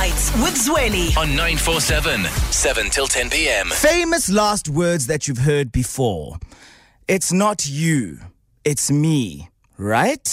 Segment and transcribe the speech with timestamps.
[0.00, 1.14] Nights with Zweli.
[1.18, 3.66] on 947, 7 till 10 p.m.
[3.68, 6.38] Famous last words that you've heard before.
[7.06, 8.16] It's not you,
[8.64, 10.26] it's me, right?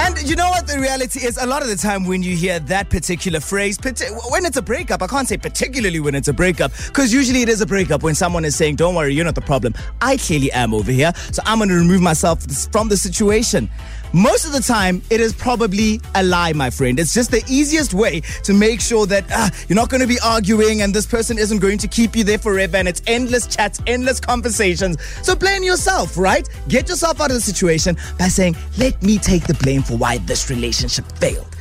[0.00, 1.38] And you know what the reality is?
[1.38, 4.62] A lot of the time when you hear that particular phrase, parti- when it's a
[4.62, 8.02] breakup, I can't say particularly when it's a breakup, because usually it is a breakup
[8.02, 9.72] when someone is saying, Don't worry, you're not the problem.
[10.02, 13.70] I clearly am over here, so I'm going to remove myself from the situation.
[14.12, 16.98] Most of the time, it is probably a lie, my friend.
[16.98, 20.18] It's just the easiest way to make sure that uh, you're not going to be
[20.24, 23.80] arguing and this person isn't going to keep you there forever and it's endless chats,
[23.86, 24.96] endless conversations.
[25.22, 26.48] So blame yourself, right?
[26.68, 30.18] Get yourself out of the situation by saying, let me take the blame for why
[30.18, 31.54] this relationship failed.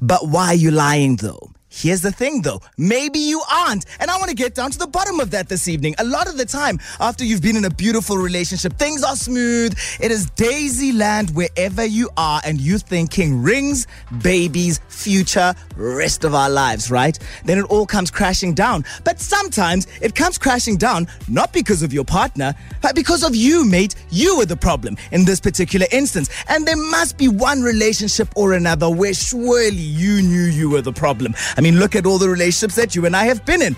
[0.00, 1.50] But why are you lying though?
[1.72, 3.86] Here's the thing though, maybe you aren't.
[4.00, 5.94] And I want to get down to the bottom of that this evening.
[5.98, 9.78] A lot of the time, after you've been in a beautiful relationship, things are smooth.
[10.00, 13.86] It is daisy land wherever you are, and you're thinking rings,
[14.20, 17.16] babies, future, rest of our lives, right?
[17.44, 18.84] Then it all comes crashing down.
[19.04, 23.64] But sometimes it comes crashing down not because of your partner, but because of you,
[23.64, 23.94] mate.
[24.10, 26.30] You were the problem in this particular instance.
[26.48, 30.92] And there must be one relationship or another where surely you knew you were the
[30.92, 31.34] problem.
[31.60, 33.76] I mean, look at all the relationships that you and I have been in.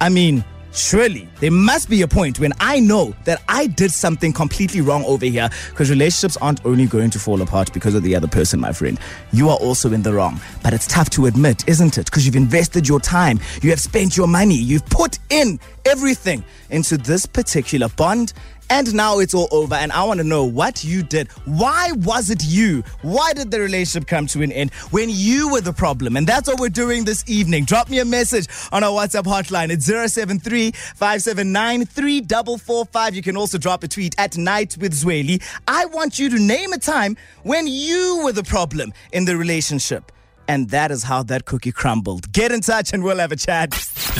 [0.00, 4.32] I mean, surely there must be a point when I know that I did something
[4.32, 8.14] completely wrong over here because relationships aren't only going to fall apart because of the
[8.14, 9.00] other person, my friend.
[9.32, 10.38] You are also in the wrong.
[10.62, 12.04] But it's tough to admit, isn't it?
[12.04, 16.96] Because you've invested your time, you have spent your money, you've put in everything into
[16.96, 18.34] this particular bond.
[18.68, 21.30] And now it's all over, and I want to know what you did.
[21.44, 22.82] Why was it you?
[23.02, 26.16] Why did the relationship come to an end when you were the problem?
[26.16, 27.64] And that's what we're doing this evening.
[27.64, 29.70] Drop me a message on our WhatsApp hotline.
[29.70, 33.14] It's 073 579 3445.
[33.14, 35.42] You can also drop a tweet at Night with Zweli.
[35.68, 40.10] I want you to name a time when you were the problem in the relationship.
[40.48, 42.32] And that is how that cookie crumbled.
[42.32, 43.70] Get in touch and we'll have a chat.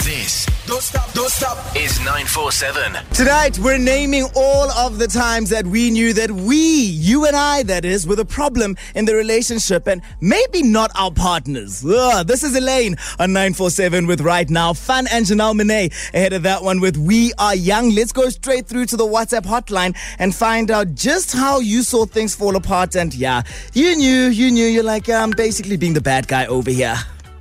[0.05, 2.97] This don't stop, don't stop is 947.
[3.13, 7.63] Tonight, we're naming all of the times that we knew that we, you and I,
[7.65, 11.85] that is, were the problem in the relationship and maybe not our partners.
[11.87, 14.73] Ugh, this is Elaine on 947 with Right Now.
[14.73, 17.95] Fun and Janelle Monáe ahead of that one with We Are Young.
[17.95, 22.07] Let's go straight through to the WhatsApp hotline and find out just how you saw
[22.07, 22.97] things fall apart.
[22.97, 23.43] And yeah,
[23.73, 26.97] you knew, you knew, you're like, I'm basically being the bad guy over here.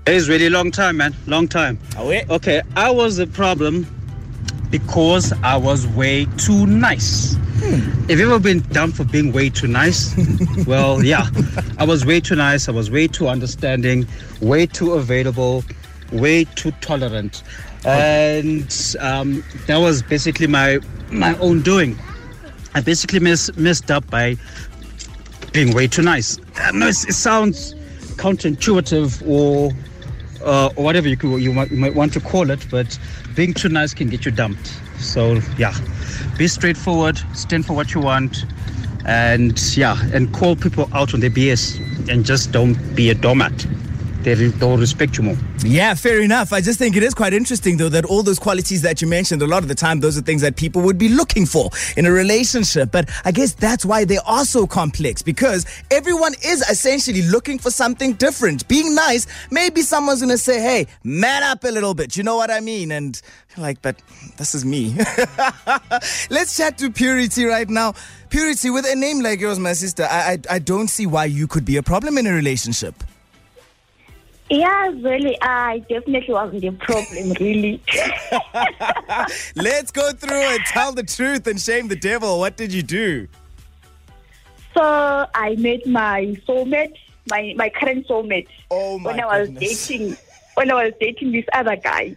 [0.08, 1.16] It's really long time, man.
[1.26, 1.80] Long time.
[1.98, 2.26] Oh, yeah?
[2.30, 3.88] Okay, I was the problem
[4.70, 7.36] because I was way too nice.
[7.62, 10.16] Have you ever been dumped for being way too nice?
[10.68, 11.28] well, yeah.
[11.80, 12.68] I was way too nice.
[12.68, 14.06] I was way too understanding,
[14.42, 15.64] way too available,
[16.12, 17.44] way too tolerant.
[17.86, 20.80] And um, that was basically my
[21.12, 21.98] my own doing.
[22.74, 24.36] I basically miss, messed up by
[25.54, 26.38] being way too nice.
[26.58, 27.75] I know it sounds
[28.16, 29.72] counterintuitive or
[30.44, 33.00] uh, or whatever you, could, you, might, you might want to call it, but
[33.36, 34.80] being too nice can get you dumped.
[35.00, 35.74] So yeah,
[36.38, 38.46] be straightforward, stand for what you want,
[39.06, 43.66] and yeah, and call people out on their BS, and just don't be a doormat.
[44.26, 45.38] Respect you more.
[45.64, 46.52] Yeah, fair enough.
[46.52, 49.42] I just think it is quite interesting, though, that all those qualities that you mentioned,
[49.42, 52.06] a lot of the time, those are things that people would be looking for in
[52.06, 52.92] a relationship.
[52.92, 57.70] But I guess that's why they are so complex because everyone is essentially looking for
[57.70, 58.68] something different.
[58.68, 62.18] Being nice, maybe someone's going to say, hey, man up a little bit.
[62.18, 62.92] You know what I mean?
[62.92, 63.22] And
[63.58, 64.02] like, but
[64.38, 64.96] this is me.
[66.30, 67.94] Let's chat to Purity right now.
[68.30, 71.48] Purity, with a name like yours, my sister, I, I, I don't see why you
[71.48, 72.96] could be a problem in a relationship.
[74.50, 77.82] Yeah, really, I definitely wasn't the problem, really.
[79.56, 82.40] Let's go through and Tell the truth and shame the devil.
[82.40, 83.28] What did you do?
[84.76, 86.96] so I met my soulmate,
[87.30, 89.88] my, my current soulmate, Oh my when I was goodness.
[89.88, 90.18] dating,
[90.56, 92.16] when I was dating this other guy.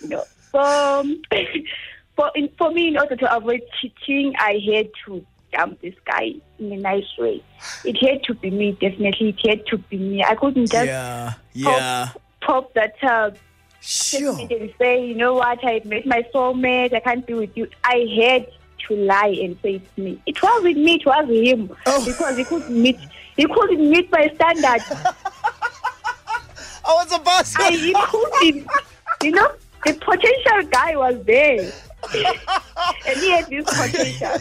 [0.00, 1.22] you know, so um,
[2.16, 6.32] for in, for me, in order to avoid cheating, I had to dump this guy
[6.58, 7.40] in a nice way.
[7.84, 9.36] It had to be me, definitely.
[9.42, 10.24] It had to be me.
[10.24, 13.30] I couldn't just Yeah, yeah, pop that uh,
[13.80, 14.38] sure.
[14.38, 17.68] and say, you know what, I met my soulmate, I can't be with you.
[17.84, 18.46] I had
[18.88, 20.20] to lie and say it's me.
[20.26, 21.76] It wasn't me, it was him.
[21.86, 22.04] Oh.
[22.04, 22.98] Because he couldn't meet
[23.36, 24.84] he couldn't meet my standards.
[26.84, 27.62] I was about to.
[27.62, 28.66] I he couldn't
[29.22, 29.52] you know,
[29.84, 31.72] the potential guy was there.
[32.14, 34.38] And he had this potential.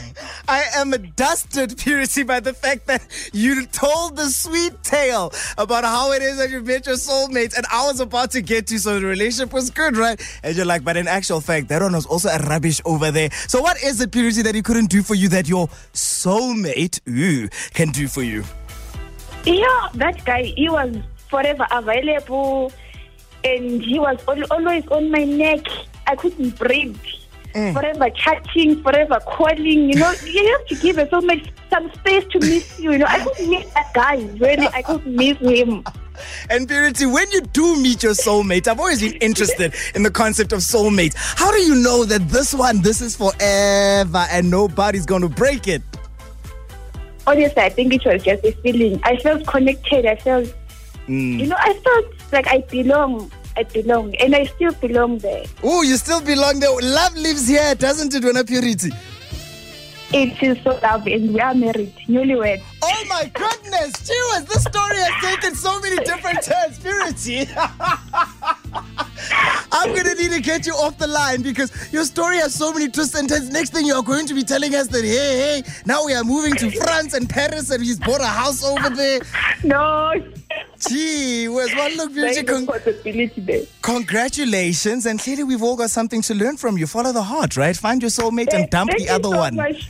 [0.47, 5.83] I am a dusted, Purity, by the fact that you told the sweet tale about
[5.83, 8.79] how it is that you met your soulmates, and I was about to get to,
[8.79, 10.21] so the relationship was good, right?
[10.43, 13.29] And you're like, but in actual fact, that one was also a rubbish over there.
[13.47, 17.47] So, what is it, Purity, that he couldn't do for you that your soulmate ooh,
[17.73, 18.43] can do for you?
[19.45, 20.95] Yeah, that guy, he was
[21.29, 22.71] forever available.
[23.43, 24.19] and he was
[24.51, 25.61] always on my neck.
[26.05, 26.95] I couldn't breathe.
[27.53, 27.73] Mm.
[27.73, 29.89] Forever chatting, forever calling.
[29.91, 32.91] You know, you have to give so much some space to miss you.
[32.93, 34.15] You know, I couldn't miss that guy.
[34.39, 35.83] Really, I couldn't miss him.
[36.51, 40.51] And Purity, when you do meet your soulmate, I've always been interested in the concept
[40.53, 41.13] of soulmates.
[41.17, 45.67] How do you know that this one, this is forever and nobody's going to break
[45.67, 45.81] it?
[47.25, 48.99] Honestly, I think it was just a feeling.
[49.03, 50.05] I felt connected.
[50.05, 50.53] I felt,
[51.07, 51.39] Mm.
[51.39, 53.31] you know, I felt like I belong.
[53.57, 55.43] I belong, and I still belong there.
[55.63, 56.69] Oh, you still belong there.
[56.81, 58.91] Love lives here, doesn't it, Wena Purity?
[60.13, 62.61] It is so lovely, and we are married, newlywed.
[62.81, 66.79] Oh my goodness, Cheers, this story has taken so many different turns.
[66.79, 67.47] Purity.
[69.71, 72.89] I'm gonna need to get you off the line because your story has so many
[72.89, 73.49] twists and turns.
[73.51, 76.55] Next thing you're going to be telling us that hey, hey, now we are moving
[76.55, 79.21] to France and Paris and he's bought a house over there.
[79.63, 80.13] No,
[80.87, 82.43] Gee, where's one look, Purity?
[82.43, 83.63] Con- possibility there.
[83.81, 86.87] congratulations, and clearly we've all got something to learn from you.
[86.87, 87.75] Follow the heart, right?
[87.77, 89.55] Find your soulmate and dump Thank the other so one.
[89.55, 89.89] Much.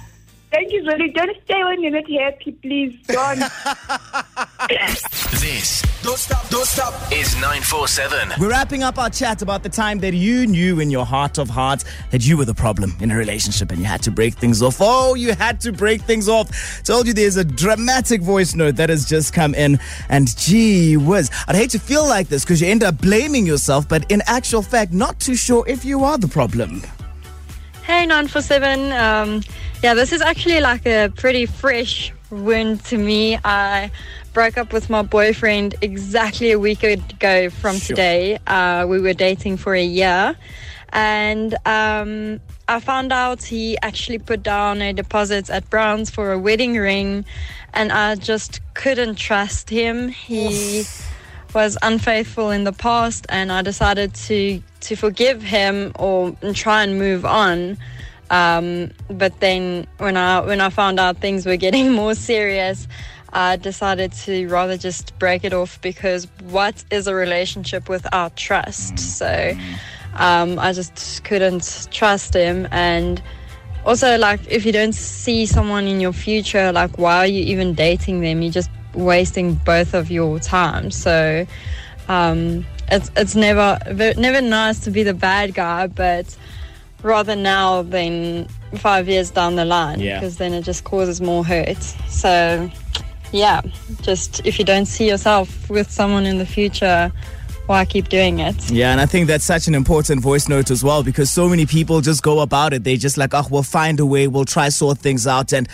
[0.52, 1.14] Thank you, Zweli.
[1.14, 3.00] Don't stay when you're not happy, please.
[3.08, 3.42] Don't.
[4.72, 8.36] This Don't Stop, Don't Stop is 947.
[8.40, 11.50] We're wrapping up our chat about the time that you knew in your heart of
[11.50, 14.62] hearts that you were the problem in a relationship and you had to break things
[14.62, 14.78] off.
[14.80, 16.84] Oh, you had to break things off.
[16.86, 19.78] Told you there's a dramatic voice note that has just come in.
[20.08, 23.90] And gee whiz, I'd hate to feel like this because you end up blaming yourself,
[23.90, 26.82] but in actual fact, not too sure if you are the problem.
[27.84, 28.94] Hey, 947.
[28.94, 29.44] Um,
[29.84, 33.38] yeah, this is actually like a pretty fresh wound to me.
[33.44, 33.92] I
[34.34, 37.88] broke up with my boyfriend exactly a week ago from Sure.
[37.96, 38.40] today.
[38.48, 40.36] Uh, we were dating for a year.
[40.94, 46.40] And um, I found out he actually put down a deposit at Brown's for a
[46.40, 47.26] wedding ring.
[47.74, 50.10] And I just couldn't trust him.
[50.10, 50.84] He
[51.54, 56.98] was unfaithful in the past and I decided to to forgive him or try and
[56.98, 57.78] move on.
[58.30, 62.88] Um, but then when I when I found out things were getting more serious,
[63.34, 69.00] I decided to rather just break it off because what is a relationship without trust?
[69.00, 69.54] So
[70.16, 72.68] um, I just couldn't trust him.
[72.72, 73.22] And
[73.86, 77.74] also like if you don't see someone in your future like why are you even
[77.74, 78.42] dating them?
[78.42, 80.92] You're just wasting both of your time.
[80.92, 81.46] So
[82.10, 83.80] um, it's it's never
[84.18, 86.36] never nice to be the bad guy but
[87.02, 88.46] rather now than
[88.76, 90.20] five years down the line Yeah.
[90.20, 91.82] because then it just causes more hurt.
[92.10, 92.70] So
[93.32, 93.62] yeah
[94.02, 97.12] just if you don't see yourself with someone in the future
[97.68, 100.84] why keep doing it Yeah, and I think that's such an important voice note as
[100.84, 102.84] well because so many people just go about it.
[102.84, 105.54] They just like, oh, we'll find a way, we'll try sort things out.
[105.54, 105.70] And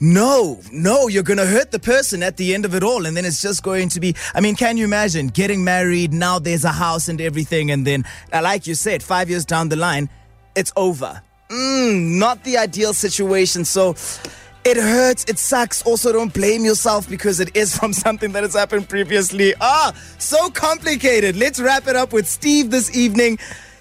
[0.00, 3.06] no, no, you're going to hurt the person at the end of it all.
[3.06, 6.12] And then it's just going to be, I mean, can you imagine getting married?
[6.12, 7.70] Now there's a house and everything.
[7.70, 10.08] And then, uh, like you said, five years down the line,
[10.56, 11.22] it's over.
[11.50, 13.64] Mm, not the ideal situation.
[13.64, 13.94] So,
[14.64, 15.82] it hurts, it sucks.
[15.82, 19.54] Also, don't blame yourself because it is from something that has happened previously.
[19.60, 21.36] Ah, so complicated.
[21.36, 23.38] Let's wrap it up with Steve this evening.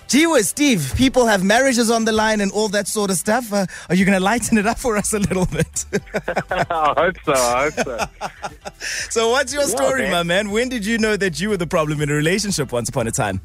[0.07, 3.53] Gee whiz, Steve, people have marriages on the line and all that sort of stuff.
[3.53, 5.85] Uh, are you going to lighten it up for us a little bit?
[6.51, 7.31] I hope so.
[7.31, 8.87] I hope so.
[9.09, 10.11] so, what's your story, man.
[10.11, 10.51] my man?
[10.51, 13.11] When did you know that you were the problem in a relationship once upon a
[13.11, 13.39] time?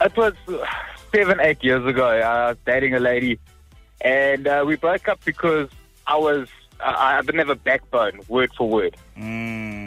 [0.00, 0.64] It was uh,
[1.14, 2.06] seven, eight years ago.
[2.06, 3.38] I was dating a lady,
[4.00, 5.68] and uh, we broke up because
[6.06, 6.48] I was
[6.80, 8.96] I I didn't have a backbone, word for word.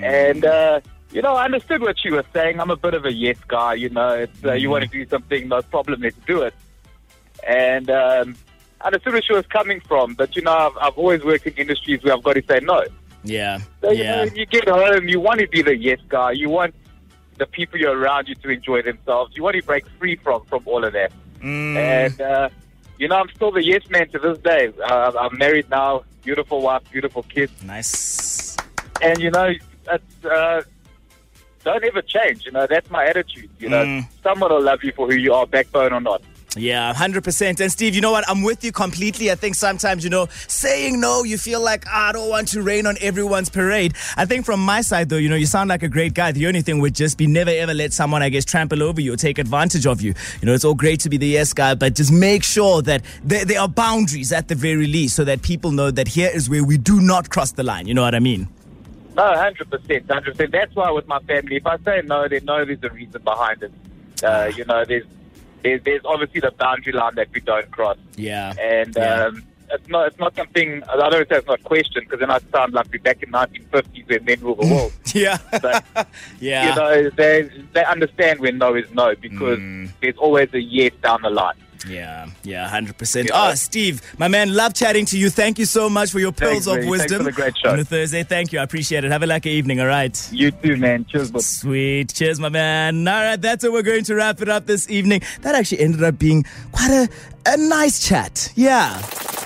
[0.04, 0.82] And uh,
[1.12, 2.60] you know, I understood what she was saying.
[2.60, 3.76] I'm a bit of a yes guy.
[3.76, 6.54] You know, it's, uh, you want to do something, no problem, let's do it.
[7.48, 8.36] And um,
[8.82, 10.16] I understood where she was coming from.
[10.16, 12.84] But you know, I've, I've always worked in industries where I've got to say no.
[13.24, 13.60] Yeah.
[13.82, 16.32] So, you know, you get home, you want to be the yes guy.
[16.32, 16.76] You want
[17.38, 19.36] the people you're around you to enjoy themselves.
[19.36, 21.12] You want to break free from from all of that.
[21.78, 22.50] And uh,
[22.98, 24.72] you know, I'm still the yes man to this day.
[24.84, 28.58] Uh, I'm married now, beautiful wife, beautiful kids, Nice.
[29.02, 29.50] and you know,
[29.96, 30.62] it's, uh,
[31.64, 32.46] don't ever change.
[32.46, 33.50] You know, that's my attitude.
[33.60, 34.06] You know, Mm.
[34.28, 36.22] someone will love you for who you are, backbone or not.
[36.56, 37.60] Yeah, 100%.
[37.60, 38.28] And Steve, you know what?
[38.28, 39.30] I'm with you completely.
[39.30, 42.62] I think sometimes, you know, saying no, you feel like, "Ah, I don't want to
[42.64, 43.94] rain on everyone's parade.
[44.16, 46.32] I think from my side, though, you know, you sound like a great guy.
[46.32, 49.14] The only thing would just be never ever let someone, I guess, trample over you
[49.14, 50.14] or take advantage of you.
[50.42, 53.04] You know, it's all great to be the yes guy, but just make sure that
[53.24, 56.50] there, there are boundaries at the very least so that people know that here is
[56.50, 57.88] where we do not cross the line.
[57.88, 58.48] You know what I mean?
[59.16, 60.52] No, hundred percent, hundred percent.
[60.54, 63.62] That's why with my family, if I say no, they know there's a reason behind
[63.64, 63.72] it.
[64.24, 65.04] Uh, you know, there's,
[65.64, 67.98] there's there's obviously the boundary line that we don't cross.
[68.16, 68.54] Yeah.
[68.60, 69.26] And Yeah.
[69.26, 70.82] um, it's not it's not something.
[70.84, 74.08] I don't say it's not questioned because then I sound like we're back in 1950s
[74.10, 74.94] when men rule the world.
[75.14, 75.38] Yeah.
[75.62, 75.84] But
[76.40, 76.70] yeah.
[76.70, 79.90] you know, they they understand when no is no because Mm.
[80.02, 81.56] there's always a yes down the line.
[81.86, 83.30] Yeah, yeah, hundred percent.
[83.30, 83.50] Yeah.
[83.50, 85.30] Oh, Steve, my man, love chatting to you.
[85.30, 86.82] Thank you so much for your pearls Thanks, of mate.
[86.82, 87.70] Thanks wisdom for the great show.
[87.72, 88.24] on a Thursday.
[88.24, 89.12] Thank you, I appreciate it.
[89.12, 89.80] Have a lucky evening.
[89.80, 90.18] All right.
[90.32, 91.06] You too, man.
[91.06, 91.44] Cheers, bud.
[91.44, 92.14] Sweet.
[92.14, 93.08] Cheers, my man.
[93.08, 95.22] All right, that's how we're going to wrap it up this evening.
[95.42, 97.10] That actually ended up being quite a,
[97.46, 98.52] a nice chat.
[98.56, 98.98] Yeah.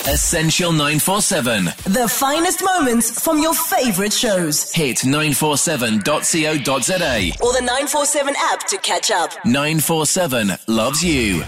[0.08, 1.66] Essential 947.
[1.66, 4.72] The finest moments from your favorite shows.
[4.74, 7.46] Hit 947.co.za.
[7.46, 9.32] Or the 947 app to catch up.
[9.46, 11.44] 947 loves you.